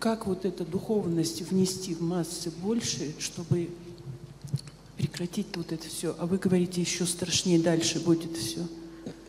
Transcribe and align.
как 0.00 0.26
вот 0.26 0.44
эту 0.46 0.64
духовность 0.64 1.42
внести 1.42 1.94
в 1.94 2.00
массы 2.00 2.50
больше, 2.50 3.14
чтобы 3.18 3.68
прекратить 4.96 5.46
вот 5.54 5.72
это 5.72 5.86
все? 5.86 6.16
А 6.18 6.26
вы 6.26 6.38
говорите, 6.38 6.80
еще 6.80 7.04
страшнее 7.06 7.60
дальше 7.60 8.00
будет 8.00 8.36
все. 8.36 8.66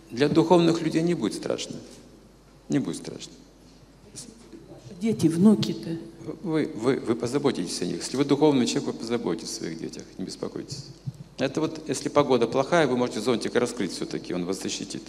Для 0.10 0.30
духовных 0.30 0.82
людей 0.82 1.04
не 1.04 1.14
будет 1.14 1.36
страшно. 1.36 1.76
Не 2.70 2.80
будет 2.80 2.98
страшно. 2.98 3.34
Дети, 5.02 5.28
внуки-то. 5.28 5.98
Вы, 6.44 6.72
вы, 6.76 6.98
вы 6.98 7.16
позаботитесь 7.16 7.82
о 7.82 7.86
них. 7.86 7.98
Если 7.98 8.16
вы 8.16 8.24
духовный 8.24 8.66
человек, 8.66 8.94
вы 8.94 8.94
позаботитесь 8.94 9.52
о 9.52 9.56
своих 9.56 9.80
детях, 9.80 10.04
не 10.18 10.26
беспокойтесь. 10.26 10.86
Это 11.38 11.60
вот, 11.60 11.82
если 11.90 12.08
погода 12.08 12.48
плохая, 12.48 12.88
вы 12.88 12.96
можете 12.96 13.20
зонтик 13.20 13.56
раскрыть 13.56 13.92
все-таки, 13.92 14.34
он 14.34 14.46
вас 14.46 14.62
защитит. 14.62 15.04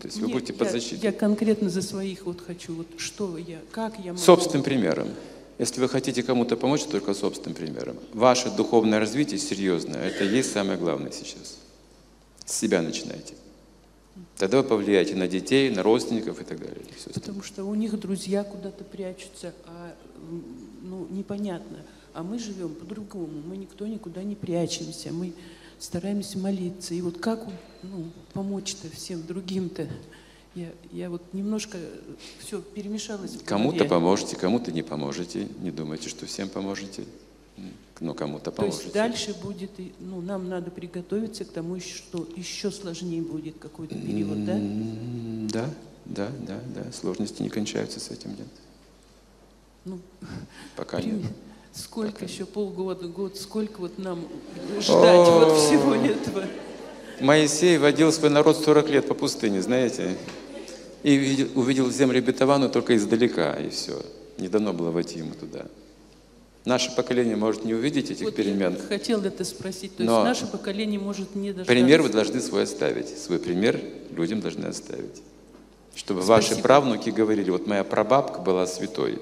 То 0.00 0.08
есть 0.08 0.18
вы 0.18 0.26
Нет, 0.26 0.34
будете 0.34 0.52
я- 0.52 0.58
под 0.58 0.70
защитой. 0.70 1.04
Я 1.04 1.12
конкретно 1.12 1.70
за 1.70 1.82
своих 1.82 2.26
вот 2.26 2.40
хочу, 2.40 2.74
вот 2.74 2.86
что 2.98 3.38
я, 3.38 3.60
как 3.70 3.98
я 3.98 4.12
могу... 4.12 4.18
Собственным 4.18 4.62
примером. 4.62 5.08
Если 5.58 5.80
вы 5.80 5.88
хотите 5.88 6.22
кому-то 6.22 6.56
помочь, 6.56 6.84
только 6.84 7.14
собственным 7.14 7.56
примером. 7.56 7.96
Ваше 8.12 8.50
духовное 8.50 9.00
развитие 9.00 9.38
серьезное, 9.38 10.02
это 10.02 10.24
и 10.24 10.28
есть 10.28 10.52
самое 10.52 10.78
главное 10.78 11.12
сейчас. 11.12 11.56
С 12.44 12.52
себя 12.58 12.82
начинайте. 12.82 13.34
Тогда 14.36 14.58
вы 14.58 14.64
повлияете 14.64 15.14
на 15.14 15.28
детей, 15.28 15.70
на 15.70 15.82
родственников 15.82 16.40
и 16.40 16.44
так 16.44 16.58
далее. 16.58 16.76
остальное. 16.94 17.14
Потому 17.14 17.42
что 17.42 17.64
у 17.64 17.74
них 17.74 17.98
друзья 17.98 18.44
куда-то 18.44 18.84
прячутся, 18.84 19.54
а 19.64 19.94
ну, 20.82 21.06
непонятно. 21.10 21.78
А 22.12 22.22
мы 22.22 22.38
живем 22.38 22.74
по-другому. 22.74 23.42
Мы 23.46 23.56
никто 23.56 23.86
никуда 23.86 24.22
не 24.22 24.34
прячемся. 24.34 25.12
Мы 25.12 25.32
стараемся 25.78 26.38
молиться. 26.38 26.94
И 26.94 27.00
вот 27.00 27.18
как 27.18 27.46
ну, 27.82 28.06
помочь-то 28.32 28.88
всем 28.90 29.26
другим-то? 29.26 29.88
Я, 30.54 30.68
я 30.90 31.10
вот 31.10 31.22
немножко 31.34 31.78
все 32.38 32.60
перемешалось. 32.62 33.38
Кому-то 33.44 33.84
поможете, 33.84 34.36
кому-то 34.36 34.72
не 34.72 34.82
поможете. 34.82 35.48
Не 35.60 35.70
думайте, 35.70 36.08
что 36.08 36.24
всем 36.26 36.48
поможете. 36.48 37.04
Но 38.00 38.12
кому-то 38.14 38.50
То 38.50 38.64
есть 38.64 38.78
поможете. 38.82 38.94
дальше 38.94 39.34
будет, 39.42 39.70
ну, 40.00 40.20
нам 40.20 40.48
надо 40.48 40.70
приготовиться 40.70 41.44
к 41.46 41.50
тому, 41.50 41.80
что 41.80 42.28
еще 42.36 42.70
сложнее 42.70 43.22
будет 43.22 43.58
какой-то 43.58 43.94
период, 43.94 44.44
да? 44.44 44.58
Да, 45.50 45.70
да, 46.04 46.30
да, 46.46 46.60
да. 46.74 46.92
Сложности 46.92 47.42
не 47.42 47.48
кончаются 47.48 47.98
с 48.00 48.10
этим, 48.10 48.30
нет. 48.30 48.48
Ну, 49.86 49.98
Пока 50.74 50.98
Прим- 50.98 51.22
нет. 51.22 51.32
Сколько 51.76 52.24
еще 52.24 52.46
полгода, 52.46 53.06
год, 53.06 53.36
сколько 53.36 53.80
вот 53.80 53.98
нам 53.98 54.26
ждать 54.80 55.28
вот 55.28 55.58
всего 55.58 55.94
этого? 55.94 56.44
Моисей 57.20 57.76
водил 57.78 58.12
свой 58.12 58.30
народ 58.30 58.56
40 58.56 58.88
лет 58.88 59.06
по 59.08 59.14
пустыне, 59.14 59.60
знаете, 59.62 60.16
и 61.02 61.16
видел- 61.16 61.48
увидел 61.54 61.90
землю 61.90 62.18
обетованную 62.18 62.70
только 62.70 62.96
издалека, 62.96 63.54
и 63.54 63.68
все. 63.70 64.00
Не 64.38 64.48
дано 64.48 64.72
было 64.72 64.90
войти 64.90 65.18
ему 65.18 65.34
туда. 65.34 65.66
Наше 66.64 66.94
поколение 66.96 67.36
может 67.36 67.64
не 67.64 67.74
увидеть 67.74 68.10
этих 68.10 68.24
Вот 68.24 68.34
перемен. 68.34 68.74
я 68.74 68.82
хотел 68.88 69.22
это 69.22 69.44
спросить. 69.44 69.96
То 69.96 70.02
Но 70.02 70.12
есть 70.26 70.40
наше 70.42 70.46
поколение 70.50 70.98
может 70.98 71.34
не 71.36 71.48
дождаться. 71.50 71.72
Пример 71.72 72.02
вы 72.02 72.08
должны 72.08 72.40
свой 72.40 72.64
оставить. 72.64 73.08
Свой 73.18 73.38
пример 73.38 73.80
людям 74.10 74.40
должны 74.40 74.66
оставить. 74.66 75.22
Чтобы 75.94 76.22
ваши 76.22 76.48
Спасибо. 76.48 76.62
правнуки 76.66 77.10
говорили, 77.10 77.50
вот 77.50 77.66
моя 77.66 77.84
прабабка 77.84 78.40
была 78.40 78.66
святой. 78.66 79.20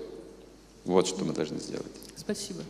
Вот 0.84 1.06
что 1.06 1.24
мы 1.24 1.32
должны 1.32 1.58
сделать. 1.58 1.86
Спасибо. 2.16 2.62